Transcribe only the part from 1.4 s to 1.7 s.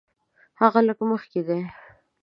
دی.